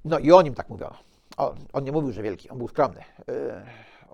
No 0.05 0.19
i 0.19 0.33
o 0.33 0.43
nim 0.43 0.55
tak 0.55 0.69
mówiono. 0.69 0.97
O, 1.37 1.55
on 1.73 1.85
nie 1.85 1.93
mówił, 1.93 2.13
że 2.13 2.23
wielki, 2.23 2.51
on 2.51 2.59
był 2.59 2.69
skromny. 2.69 3.01
E, 3.29 3.63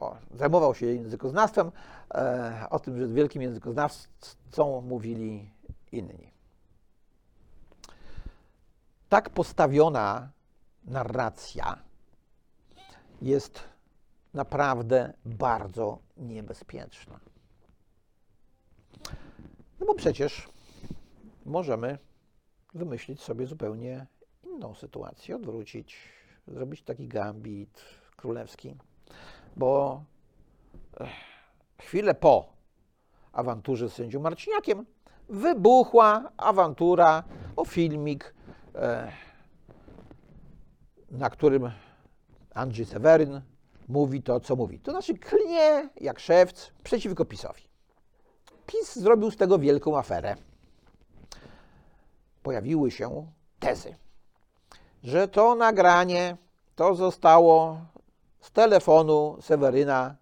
o, 0.01 0.17
zajmował 0.35 0.75
się 0.75 0.87
językoznawstwem. 0.87 1.73
E, 2.15 2.67
o 2.71 2.79
tym, 2.79 2.99
że 2.99 3.07
wielkim 3.07 3.43
językoznawcą, 3.43 4.81
mówili 4.83 5.51
inni. 5.93 6.33
Tak 9.09 9.31
postawiona 9.31 10.29
narracja 10.85 11.79
jest 13.23 13.61
naprawdę 14.35 15.13
bardzo 15.25 15.99
niebezpieczna. 16.17 17.21
No 19.81 19.87
bo 19.87 19.95
przecież 19.95 20.49
możemy 21.45 21.99
wymyślić 22.75 23.23
sobie 23.23 23.47
zupełnie 23.47 24.07
inną 24.45 24.75
sytuację, 24.75 25.37
odwrócić, 25.37 25.97
zrobić 26.47 26.83
taki 26.83 27.09
gambit 27.09 27.85
królewski, 28.17 28.77
bo 29.57 30.05
chwilę 31.79 32.15
po 32.15 32.53
awanturze 33.33 33.89
z 33.91 33.93
sędzią 33.93 34.21
Marciniakiem 34.21 34.87
wybuchła 35.29 36.31
awantura 36.37 37.25
o 37.57 37.65
filmik, 37.65 38.35
e, 38.75 39.13
na 41.11 41.31
którym 41.31 41.71
Andrzej 42.55 42.87
Seweryn 42.87 43.41
mówi 43.89 44.23
to, 44.23 44.41
co 44.41 44.57
mówi. 44.57 44.81
To 44.81 44.91
znaczy 44.91 45.19
klnie 45.19 45.89
jak 46.01 46.21
szewc 46.21 46.71
przeciwko 46.83 47.25
PiSowi. 47.25 47.63
PiS 48.67 48.97
zrobił 48.97 49.31
z 49.31 49.37
tego 49.37 49.59
wielką 49.59 49.99
aferę. 49.99 50.37
Pojawiły 52.43 52.91
się 52.91 53.27
tezy, 53.59 53.97
że 55.03 55.29
to 55.29 55.55
nagranie 55.55 56.37
to 56.77 56.95
zostało 56.95 57.81
z 58.41 58.51
telefonu 58.51 59.37
Seweryna 59.41 60.17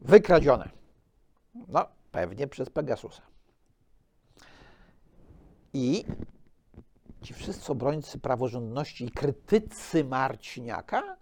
wykradzione. 0.00 0.68
No, 1.68 1.86
pewnie 2.12 2.46
przez 2.46 2.70
Pegasusa. 2.70 3.22
I 5.72 6.04
ci 7.22 7.34
wszyscy 7.34 7.72
obrońcy 7.72 8.18
praworządności 8.18 9.04
i 9.04 9.10
krytycy 9.10 10.04
Marciniaka 10.04 11.16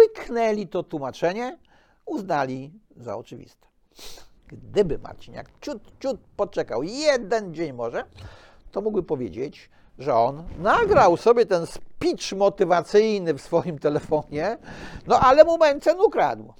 łyknęli 0.00 0.66
to 0.66 0.82
tłumaczenie, 0.82 1.58
uznali 2.06 2.72
za 2.96 3.16
oczywiste. 3.16 3.66
Gdyby 4.48 4.98
Marciniak 4.98 5.50
ciut, 5.60 5.82
ciut 6.00 6.20
poczekał 6.36 6.82
jeden 6.82 7.54
dzień 7.54 7.72
może, 7.72 8.04
to 8.70 8.80
mógłby 8.80 9.02
powiedzieć, 9.02 9.70
że 9.98 10.14
on 10.14 10.44
nagrał 10.58 11.16
sobie 11.16 11.46
ten 11.46 11.66
speech 11.66 12.32
motywacyjny 12.36 13.34
w 13.34 13.40
swoim 13.40 13.78
telefonie, 13.78 14.58
no 15.06 15.20
ale 15.20 15.44
mu 15.44 15.58
Mencen 15.58 16.00
ukradł. 16.00 16.54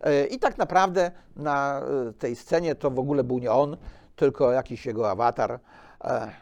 E, 0.00 0.26
I 0.26 0.38
tak 0.38 0.58
naprawdę 0.58 1.10
na 1.36 1.80
e, 1.80 2.12
tej 2.12 2.36
scenie 2.36 2.74
to 2.74 2.90
w 2.90 2.98
ogóle 2.98 3.24
był 3.24 3.38
nie 3.38 3.52
on, 3.52 3.76
tylko 4.16 4.52
jakiś 4.52 4.86
jego 4.86 5.10
awatar. 5.10 5.60
E, 6.04 6.32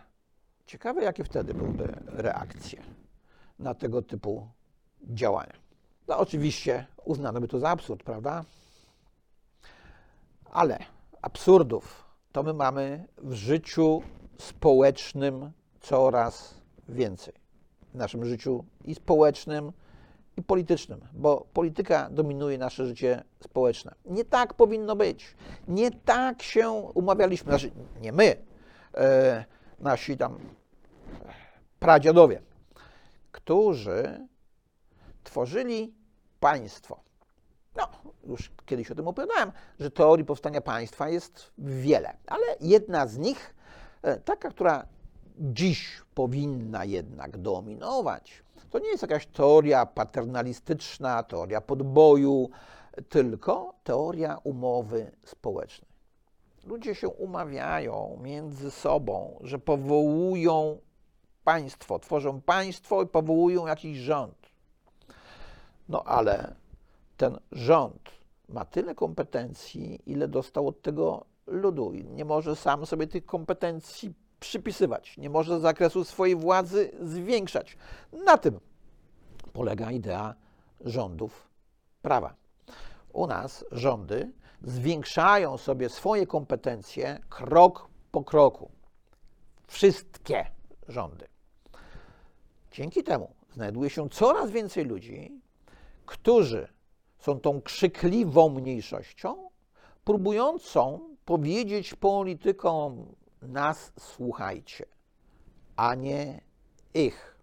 ciekawe, 0.67 1.03
jakie 1.03 1.25
wtedy 1.25 1.55
byłyby 1.55 1.95
reakcje 2.07 2.83
na 3.59 3.75
tego 3.75 4.03
typu 4.03 4.49
działania. 5.03 5.62
No 6.09 6.19
oczywiście 6.19 6.87
uznano 7.05 7.41
by 7.41 7.49
to 7.49 7.59
za 7.59 7.69
absurd, 7.69 8.03
prawda? 8.03 8.45
Ale 10.51 10.79
absurdów 11.23 12.05
to 12.33 12.43
my 12.43 12.55
mamy 12.55 13.07
w 13.19 13.33
życiu 13.33 14.03
społecznym 14.39 15.51
coraz 15.81 16.55
więcej. 16.89 17.35
W 17.93 17.95
naszym 17.95 18.25
życiu 18.25 18.65
i 18.85 18.95
społecznym, 18.95 19.73
i 20.37 20.43
politycznym, 20.43 21.01
bo 21.13 21.47
polityka 21.53 22.11
dominuje 22.11 22.59
nasze 22.59 22.87
życie 22.87 23.23
społeczne. 23.41 23.95
Nie 24.05 24.25
tak 24.25 24.55
powinno 24.55 24.97
być. 24.97 25.35
Nie 25.69 25.91
tak 25.91 26.43
się 26.43 26.71
umawialiśmy. 26.71 27.53
Znaczy, 27.53 27.71
nie 28.01 28.13
my, 28.13 28.37
e, 28.95 29.45
nasi 29.79 30.17
tam 30.17 30.39
pradziadowie, 31.81 32.43
którzy 33.33 34.29
tworzyli 35.25 35.95
państwo. 36.41 37.01
No, 37.77 37.89
już 38.25 38.53
kiedyś 38.67 38.91
o 38.91 38.95
tym 38.95 39.09
opowiadałem, 39.09 39.53
że 39.81 39.91
teorii 39.91 40.25
powstania 40.25 40.61
państwa 40.61 41.09
jest 41.09 41.53
wiele, 41.59 42.17
ale 42.27 42.47
jedna 42.61 43.07
z 43.07 43.19
nich, 43.19 43.55
e, 44.03 44.21
taka, 44.21 44.51
która 44.51 44.87
dziś 45.39 46.03
powinna 46.15 46.85
jednak 46.85 47.39
dominować, 47.39 48.43
to 48.71 48.79
nie 48.79 48.89
jest 48.89 49.03
jakaś 49.03 49.27
teoria 49.27 49.87
paternalistyczna, 49.87 51.23
teoria 51.23 51.61
podboju, 51.61 52.51
tylko 53.09 53.75
teoria 53.85 54.39
umowy 54.45 55.13
społecznej. 55.25 55.93
Ludzie 56.65 56.95
się 56.95 57.09
umawiają 57.09 58.19
między 58.23 58.71
sobą, 58.71 59.39
że 59.41 59.59
powołują 59.59 60.79
państwo, 61.45 61.99
tworzą 61.99 62.41
państwo 62.41 63.03
i 63.03 63.07
powołują 63.07 63.67
jakiś 63.67 63.99
rząd. 63.99 64.42
No 65.93 66.05
ale 66.05 66.55
ten 67.17 67.39
rząd 67.53 68.11
ma 68.49 68.65
tyle 68.65 68.95
kompetencji, 68.95 70.03
ile 70.07 70.29
dostał 70.29 70.69
od 70.69 70.83
tego 70.83 71.25
ludu. 71.47 71.93
I 71.93 72.05
nie 72.05 72.25
może 72.25 72.57
sam 72.57 72.87
sobie 72.87 73.07
tych 73.07 73.27
kompetencji 73.27 74.15
przypisywać, 74.41 75.17
nie 75.19 75.31
może 75.31 75.61
zakresu 75.61 76.05
swojej 76.05 76.37
władzy 76.37 76.91
zwiększać. 77.01 77.77
Na 78.25 78.39
tym 78.39 78.61
polega 79.53 79.91
idea 79.91 80.35
rządów 80.81 81.49
prawa. 82.03 82.35
U 83.13 83.27
nas 83.27 83.65
rządy 83.73 84.33
zwiększają 84.63 85.59
sobie 85.59 85.89
swoje 85.89 86.27
kompetencje 86.27 87.19
krok 87.29 87.89
po 88.11 88.25
kroku. 88.25 88.71
Wszystkie 89.67 90.47
rządy. 90.89 91.27
Dzięki 92.71 93.03
temu 93.03 93.35
znajduje 93.55 93.91
się 93.91 94.09
coraz 94.09 94.51
więcej 94.51 94.85
ludzi, 94.85 95.43
którzy 96.07 96.69
są 97.19 97.41
tą 97.41 97.61
krzykliwą 97.61 98.49
mniejszością, 98.49 99.51
próbującą 100.05 101.01
powiedzieć 101.25 101.95
politykom: 101.95 103.15
nas 103.43 103.93
słuchajcie, 103.99 104.87
a 105.77 105.95
nie 105.95 106.41
ich. 106.95 107.37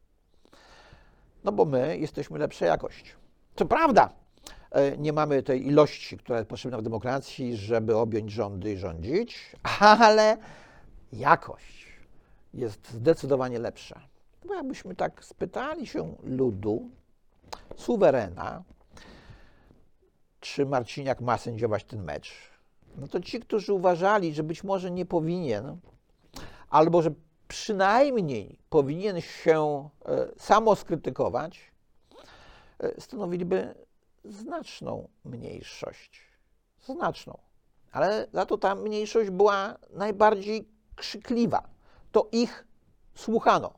No 1.43 1.51
bo 1.51 1.65
my 1.65 1.97
jesteśmy 1.97 2.39
lepsza 2.39 2.65
jakość. 2.65 3.15
Co 3.55 3.65
prawda, 3.65 4.09
e, 4.71 4.97
nie 4.97 5.13
mamy 5.13 5.43
tej 5.43 5.67
ilości, 5.67 6.17
która 6.17 6.37
jest 6.37 6.49
potrzebna 6.49 6.77
w 6.77 6.81
demokracji, 6.81 7.57
żeby 7.57 7.97
objąć 7.97 8.31
rządy 8.31 8.73
i 8.73 8.77
rządzić, 8.77 9.55
ale 9.79 10.37
jakość 11.13 11.87
jest 12.53 12.91
zdecydowanie 12.91 13.59
lepsza. 13.59 14.01
Bo 14.45 14.53
jakbyśmy 14.53 14.95
tak 14.95 15.25
spytali 15.25 15.87
się 15.87 16.15
ludu, 16.23 16.89
suwerena, 17.75 18.63
czy 20.39 20.65
Marciniak 20.65 21.21
ma 21.21 21.37
sędziować 21.37 21.83
ten 21.83 22.03
mecz, 22.03 22.31
no 22.97 23.07
to 23.07 23.19
ci, 23.19 23.39
którzy 23.39 23.73
uważali, 23.73 24.33
że 24.33 24.43
być 24.43 24.63
może 24.63 24.91
nie 24.91 25.05
powinien, 25.05 25.77
albo 26.69 27.01
że 27.01 27.11
przynajmniej 27.47 28.59
powinien 28.69 29.21
się 29.21 29.89
e, 30.05 30.27
samo 30.37 30.75
skrytykować, 30.75 31.71
e, 32.79 33.01
stanowiliby 33.01 33.75
znaczną 34.23 35.07
mniejszość. 35.25 36.21
Znaczną. 36.85 37.37
Ale 37.91 38.27
za 38.33 38.45
to 38.45 38.57
ta 38.57 38.75
mniejszość 38.75 39.29
była 39.29 39.75
najbardziej 39.89 40.67
krzykliwa. 40.95 41.69
To 42.11 42.29
ich 42.31 42.67
słuchano. 43.15 43.73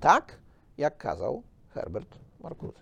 Tak, 0.00 0.38
jak 0.78 0.96
kazał 0.96 1.42
Herbert 1.68 2.18
Marcuse. 2.40 2.80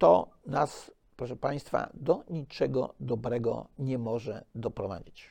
To 0.00 0.28
nas, 0.46 0.90
proszę 1.16 1.36
Państwa, 1.36 1.90
do 1.94 2.24
niczego 2.30 2.94
dobrego 3.00 3.66
nie 3.78 3.98
może 3.98 4.44
doprowadzić. 4.54 5.28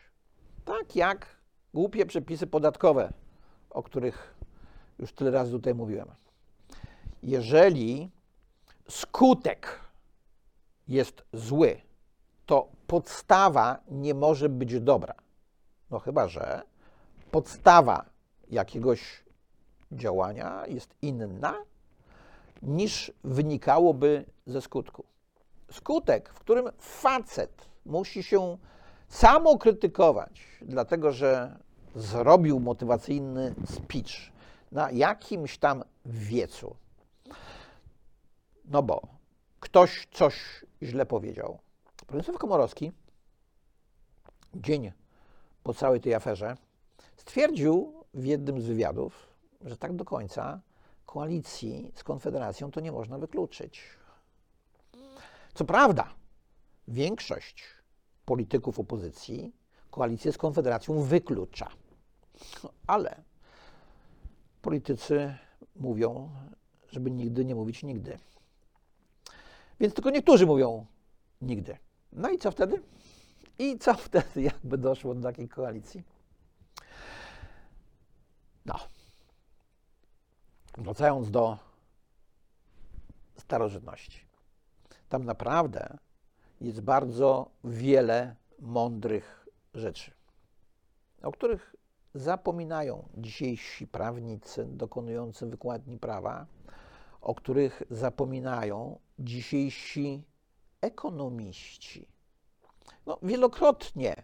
Tak 0.66 0.96
jak 0.96 1.28
głupie 1.74 2.06
przepisy 2.06 2.48
podatkowe, 2.48 3.14
o 3.70 3.84
których 3.84 4.36
już 5.00 5.14
tyle 5.14 5.32
razy 5.32 5.52
tutaj 5.52 5.76
mówiłem. 5.76 6.08
Jeżeli 7.24 8.12
skutek 8.90 9.80
jest 10.88 11.24
zły, 11.34 11.82
to 12.46 12.68
podstawa 12.88 13.80
nie 13.92 14.14
może 14.14 14.50
być 14.50 14.80
dobra. 14.80 15.14
No 15.92 16.00
chyba, 16.00 16.28
że 16.28 16.62
podstawa 17.32 18.06
jakiegoś 18.50 19.24
działania 19.92 20.68
jest 20.68 20.96
inna 21.02 21.56
niż 22.62 23.12
wynikałoby 23.24 24.26
ze 24.48 24.62
skutku. 24.62 25.04
Skutek, 25.72 26.30
w 26.30 26.40
którym 26.40 26.70
facet 26.80 27.70
musi 27.86 28.24
się 28.24 28.58
samokrytykować, 29.08 30.42
dlatego 30.62 31.12
że 31.12 31.60
zrobił 31.96 32.60
motywacyjny 32.60 33.56
speech 33.66 34.32
na 34.72 34.92
jakimś 34.92 35.58
tam 35.58 35.84
wiecu. 36.06 36.76
No 38.66 38.84
bo 38.84 39.02
ktoś 39.60 40.08
coś 40.12 40.66
źle 40.84 41.06
powiedział. 41.06 41.60
Profesor 42.08 42.38
Komorowski 42.38 42.92
dzień 44.56 44.92
po 45.64 45.74
całej 45.74 46.02
tej 46.02 46.14
aferze 46.14 46.56
stwierdził 47.16 47.94
w 48.14 48.26
jednym 48.26 48.62
z 48.62 48.66
wywiadów, 48.66 49.30
że 49.62 49.78
tak 49.78 49.96
do 49.96 50.06
końca 50.06 50.62
koalicji 51.10 51.92
z 51.96 52.04
Konfederacją 52.04 52.72
to 52.72 52.80
nie 52.80 52.92
można 52.92 53.18
wykluczyć. 53.18 53.82
Co 55.54 55.66
prawda, 55.66 56.14
większość 56.88 57.64
polityków 58.26 58.80
opozycji 58.80 59.54
koalicję 59.92 60.32
z 60.32 60.38
Konfederacją 60.38 61.02
wyklucza. 61.02 61.70
Ale 62.88 63.22
politycy 64.62 65.36
mówią, 65.76 66.30
żeby 66.92 67.12
nigdy 67.12 67.46
nie 67.46 67.56
mówić 67.56 67.84
nigdy. 67.84 68.20
Więc 69.80 69.94
tylko 69.94 70.10
niektórzy 70.10 70.46
mówią 70.46 70.86
nigdy. 71.42 71.78
No 72.12 72.30
i 72.30 72.38
co 72.38 72.52
wtedy? 72.52 72.82
I 73.60 73.78
co 73.78 73.94
wtedy, 73.94 74.42
jakby 74.52 74.78
doszło 74.78 75.16
do 75.16 75.22
takiej 75.22 75.50
koalicji? 75.50 76.04
No. 78.66 78.99
Wracając 80.80 81.32
do 81.32 81.58
starożytności. 83.38 84.26
Tam 85.10 85.24
naprawdę 85.24 85.98
jest 86.62 86.82
bardzo 86.82 87.52
wiele 87.64 88.36
mądrych 88.60 89.48
rzeczy, 89.74 90.12
o 91.24 91.32
których 91.32 91.76
zapominają 92.14 93.10
dzisiejsi 93.18 93.88
prawnicy 93.88 94.66
dokonujący 94.66 95.46
wykładni 95.46 95.98
prawa, 95.98 96.46
o 97.22 97.36
których 97.36 97.84
zapominają 97.90 99.00
dzisiejsi 99.20 100.24
ekonomiści. 100.82 102.08
No, 103.06 103.20
wielokrotnie 103.24 104.24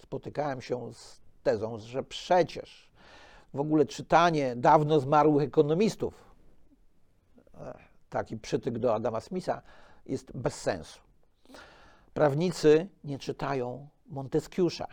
spotykałem 0.00 0.62
się 0.62 0.94
z 0.94 1.20
tezą, 1.42 1.78
że 1.78 2.02
przecież 2.02 2.90
w 3.56 3.60
ogóle 3.60 3.86
czytanie 3.86 4.56
dawno 4.56 5.00
zmarłych 5.00 5.42
ekonomistów, 5.42 6.24
e, 7.54 7.78
taki 8.10 8.36
przytyk 8.36 8.78
do 8.78 8.94
Adama 8.94 9.20
Smitha, 9.20 9.62
jest 10.06 10.36
bez 10.36 10.54
sensu. 10.54 11.00
Prawnicy 12.14 12.88
nie 13.04 13.18
czytają 13.18 13.88
Monteskiusza. 14.08 14.86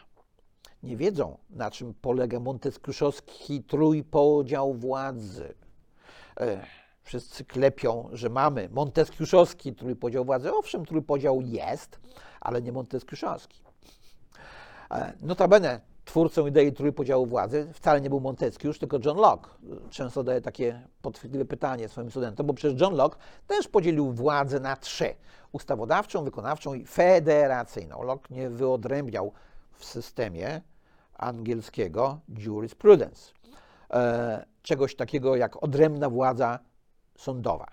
Nie 0.84 0.98
wiedzą, 0.98 1.38
na 1.50 1.72
czym 1.72 1.94
polega 1.94 2.40
monteskiuszowski 2.40 3.64
trójpodział 3.64 4.74
władzy. 4.74 5.54
E, 6.40 6.66
wszyscy 7.02 7.46
klepią, 7.46 8.10
że 8.12 8.30
mamy 8.30 8.70
monteskiuszowski 8.72 9.74
trójpodział 9.74 10.26
władzy. 10.26 10.54
Owszem, 10.54 10.86
trójpodział 10.86 11.42
jest, 11.42 12.00
ale 12.42 12.62
nie 12.62 12.72
monteskiuszowski. 12.72 13.64
E, 14.92 15.14
notabene 15.22 15.82
twórcą 16.06 16.48
idei 16.48 16.74
trójpodziału 16.74 17.26
władzy 17.26 17.68
wcale 17.74 18.02
nie 18.02 18.10
był 18.10 18.20
Montesquieu, 18.20 18.74
tylko 18.74 19.00
John 19.06 19.18
Locke. 19.18 19.50
Często 19.90 20.20
zadaję 20.20 20.42
takie 20.42 20.82
podchwytliwe 21.02 21.46
pytanie 21.46 21.90
swoim 21.90 22.12
studentom, 22.12 22.48
bo 22.48 22.54
przecież 22.54 22.82
John 22.82 22.96
Locke 22.96 23.20
też 23.48 23.68
podzielił 23.68 24.12
władzę 24.12 24.60
na 24.60 24.76
trzy. 24.76 25.16
Ustawodawczą, 25.52 26.24
wykonawczą 26.24 26.74
i 26.74 26.86
federacyjną. 26.86 28.04
Locke 28.04 28.36
nie 28.36 28.50
wyodrębniał 28.50 29.32
w 29.72 29.86
systemie 29.86 30.62
angielskiego 31.18 32.20
jurisprudence. 32.38 33.32
E, 33.94 34.46
czegoś 34.62 34.96
takiego 34.96 35.36
jak 35.36 35.64
odrębna 35.64 36.10
władza 36.10 36.60
sądowa, 37.18 37.68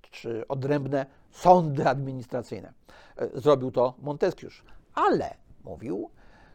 czy 0.00 0.48
odrębne 0.48 1.06
sądy 1.30 1.88
administracyjne. 1.88 2.72
E, 3.16 3.40
zrobił 3.40 3.70
to 3.70 3.94
Montesquieu, 3.98 4.50
ale 4.94 5.34
mówił, 5.64 6.10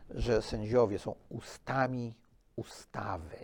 że 0.09 0.41
sędziowie 0.41 0.99
są 0.99 1.15
ustami 1.29 2.13
ustawy. 2.55 3.37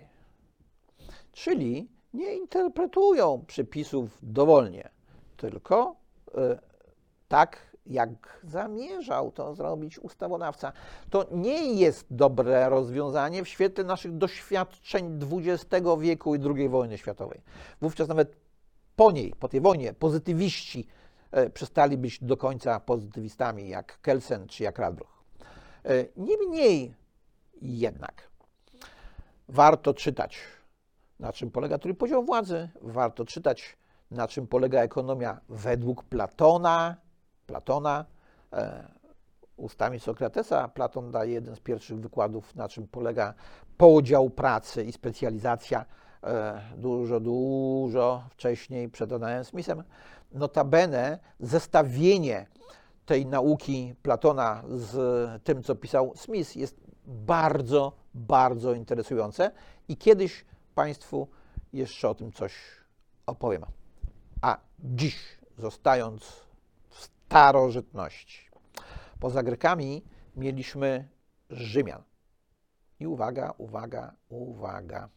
Czyli 1.31 1.89
nie 2.13 2.35
interpretują 2.35 3.43
przepisów 3.47 4.17
dowolnie, 4.23 4.89
tylko 5.37 5.95
y, 6.27 6.31
tak, 7.27 7.71
jak 7.85 8.39
zamierzał 8.43 9.31
to 9.31 9.55
zrobić 9.55 9.99
ustawodawca. 9.99 10.73
To 11.09 11.25
nie 11.31 11.73
jest 11.73 12.05
dobre 12.09 12.69
rozwiązanie 12.69 13.43
w 13.43 13.47
świetle 13.47 13.83
naszych 13.83 14.17
doświadczeń 14.17 15.19
XX 15.31 15.87
wieku 15.99 16.35
i 16.35 16.39
II 16.55 16.69
wojny 16.69 16.97
światowej. 16.97 17.41
Wówczas 17.81 18.07
nawet 18.07 18.35
po 18.95 19.11
niej, 19.11 19.33
po 19.39 19.47
tej 19.47 19.61
wojnie, 19.61 19.93
pozytywiści 19.93 20.87
y, 21.37 21.49
przestali 21.49 21.97
być 21.97 22.23
do 22.23 22.37
końca 22.37 22.79
pozytywistami, 22.79 23.69
jak 23.69 24.01
Kelsen 24.01 24.47
czy 24.47 24.63
jak 24.63 24.79
Radbruch. 24.79 25.20
E, 25.85 26.05
niemniej 26.17 26.93
jednak 27.61 28.29
warto 29.47 29.93
czytać, 29.93 30.39
na 31.19 31.33
czym 31.33 31.51
polega 31.51 31.77
trójpodział 31.77 32.25
władzy, 32.25 32.69
warto 32.81 33.25
czytać, 33.25 33.77
na 34.11 34.27
czym 34.27 34.47
polega 34.47 34.81
ekonomia 34.81 35.39
według 35.49 36.03
Platona, 36.03 36.95
Platona. 37.47 38.05
E, 38.53 38.87
ustami 39.57 39.99
Sokratesa 39.99 40.67
Platon 40.67 41.11
daje 41.11 41.33
jeden 41.33 41.55
z 41.55 41.59
pierwszych 41.59 41.99
wykładów, 41.99 42.55
na 42.55 42.69
czym 42.69 42.87
polega 42.87 43.33
podział 43.77 44.29
pracy 44.29 44.83
i 44.83 44.91
specjalizacja 44.91 45.85
e, 46.23 46.61
dużo, 46.77 47.19
dużo 47.19 48.23
wcześniej 48.29 48.89
przed 48.89 49.11
Adamem 49.11 49.45
Smithem. 49.45 49.83
Notabene 50.31 51.19
zestawienie 51.39 52.47
tej 53.05 53.25
nauki 53.25 53.95
Platona 54.03 54.63
z 54.67 55.43
tym, 55.43 55.63
co 55.63 55.75
pisał 55.75 56.13
Smith, 56.15 56.55
jest 56.55 56.81
bardzo, 57.05 57.93
bardzo 58.13 58.73
interesujące 58.73 59.51
i 59.87 59.97
kiedyś 59.97 60.45
Państwu 60.75 61.27
jeszcze 61.73 62.09
o 62.09 62.15
tym 62.15 62.31
coś 62.31 62.53
opowiem. 63.25 63.65
A 64.41 64.57
dziś, 64.79 65.37
zostając 65.57 66.23
w 66.89 66.99
starożytności, 66.99 68.49
poza 69.19 69.43
Grekami 69.43 70.03
mieliśmy 70.35 71.07
Rzymian. 71.49 72.03
I 72.99 73.07
uwaga, 73.07 73.53
uwaga, 73.57 74.13
uwaga. 74.29 75.09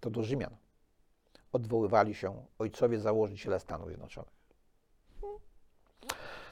To 0.00 0.10
do 0.10 0.22
Rzymian 0.22 0.56
odwoływali 1.52 2.14
się 2.14 2.44
ojcowie 2.58 3.00
założyciele 3.00 3.60
Stanów 3.60 3.88
Zjednoczonych. 3.88 4.35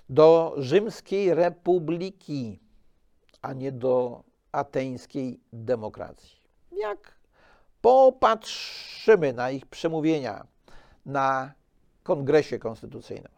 Do 0.09 0.55
Rzymskiej 0.57 1.35
Republiki, 1.35 2.61
a 3.43 3.53
nie 3.53 3.73
do 3.73 4.25
ateńskiej 4.53 5.40
demokracji. 5.53 6.40
Jak 6.73 7.14
popatrzymy 7.81 9.33
na 9.33 9.51
ich 9.51 9.67
przemówienia 9.67 10.47
na 11.07 11.53
Kongresie 12.03 12.59
Konstytucyjnym, 12.59 13.33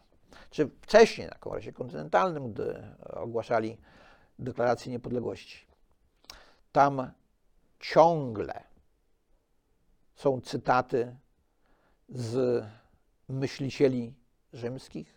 czy 0.50 0.70
wcześniej 0.80 1.28
na 1.28 1.34
Kongresie 1.34 1.72
Kontynentalnym, 1.72 2.52
gdy 2.52 2.82
ogłaszali 3.06 3.78
deklarację 4.38 4.92
niepodległości, 4.92 5.66
tam 6.72 7.10
ciągle 7.80 8.64
są 10.14 10.40
cytaty 10.40 11.16
z 12.08 12.64
myślicieli 13.28 14.14
rzymskich, 14.52 15.15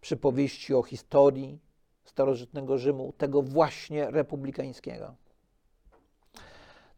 przypowieści 0.00 0.74
o 0.74 0.82
historii 0.82 1.60
starożytnego 2.04 2.78
Rzymu, 2.78 3.12
tego 3.12 3.42
właśnie 3.42 4.10
republikańskiego. 4.10 5.14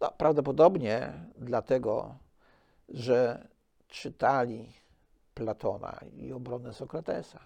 No, 0.00 0.12
prawdopodobnie 0.18 1.12
dlatego, 1.38 2.18
że 2.88 3.48
czytali 3.88 4.72
Platona 5.34 6.00
i 6.16 6.32
obronę 6.32 6.72
Sokratesa 6.72 7.40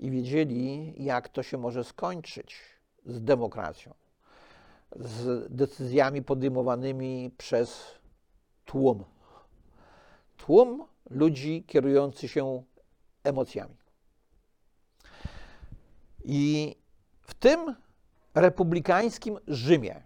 i 0.00 0.10
wiedzieli, 0.10 0.94
jak 1.04 1.28
to 1.28 1.42
się 1.42 1.58
może 1.58 1.84
skończyć 1.84 2.56
z 3.06 3.24
demokracją, 3.24 3.94
z 4.96 5.52
decyzjami 5.52 6.22
podejmowanymi 6.22 7.30
przez 7.38 7.84
tłum. 8.64 9.04
Tłum 10.36 10.84
ludzi 11.10 11.64
kierujący 11.66 12.28
się 12.28 12.62
emocjami. 13.24 13.77
I 16.30 16.76
w 17.20 17.34
tym 17.34 17.74
republikańskim 18.34 19.38
Rzymie 19.46 20.02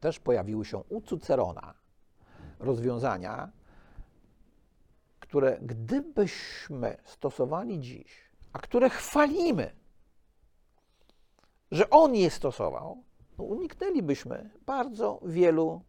też 0.00 0.20
pojawiły 0.20 0.64
się 0.64 0.78
u 0.78 1.00
Cycerona 1.00 1.74
rozwiązania, 2.58 3.50
które 5.20 5.58
gdybyśmy 5.62 6.96
stosowali 7.04 7.80
dziś, 7.80 8.30
a 8.52 8.58
które 8.58 8.90
chwalimy, 8.90 9.70
że 11.70 11.90
on 11.90 12.14
je 12.14 12.30
stosował, 12.30 13.02
no 13.38 13.44
uniknęlibyśmy 13.44 14.50
bardzo 14.66 15.20
wielu 15.24 15.82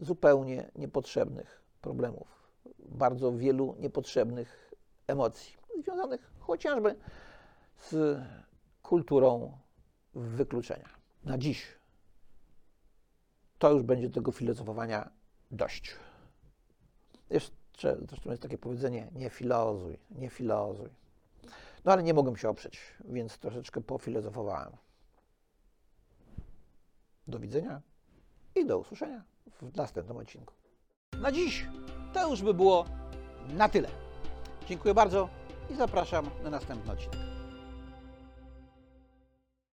zupełnie 0.00 0.70
niepotrzebnych 0.76 1.62
problemów, 1.80 2.50
bardzo 2.78 3.32
wielu 3.32 3.76
niepotrzebnych 3.78 4.74
emocji, 5.06 5.56
związanych 5.82 6.30
chociażby 6.38 6.96
z 7.78 8.20
kulturą 8.82 9.58
wykluczenia. 10.14 10.88
Na 11.24 11.38
dziś 11.38 11.78
to 13.58 13.72
już 13.72 13.82
będzie 13.82 14.10
tego 14.10 14.32
filozofowania 14.32 15.10
dość. 15.50 15.96
Jeszcze, 17.30 17.96
zresztą 18.08 18.30
jest 18.30 18.42
takie 18.42 18.58
powiedzenie, 18.58 19.10
nie 19.14 19.30
filozuj, 19.30 19.98
nie 20.10 20.30
filozuj. 20.30 20.88
No 21.84 21.92
ale 21.92 22.02
nie 22.02 22.14
mogłem 22.14 22.36
się 22.36 22.48
oprzeć, 22.48 22.80
więc 23.04 23.38
troszeczkę 23.38 23.80
pofilozofowałem. 23.80 24.72
Do 27.26 27.38
widzenia 27.38 27.82
i 28.54 28.66
do 28.66 28.78
usłyszenia 28.78 29.24
w 29.46 29.76
następnym 29.76 30.16
odcinku. 30.16 30.54
Na 31.20 31.32
dziś 31.32 31.66
to 32.14 32.30
już 32.30 32.42
by 32.42 32.54
było 32.54 32.84
na 33.48 33.68
tyle. 33.68 33.88
Dziękuję 34.66 34.94
bardzo 34.94 35.28
i 35.70 35.74
zapraszam 35.74 36.30
na 36.42 36.50
następny 36.50 36.92
odcinek. 36.92 37.37